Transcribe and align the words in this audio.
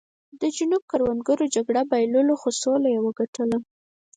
د 0.41 0.43
جنوب 0.55 0.83
کروندګرو 0.91 1.45
جګړه 1.55 1.81
بایلوله 1.89 2.35
خو 2.41 2.49
سوله 2.61 2.87
یې 2.93 2.99
وګټله. 3.05 3.57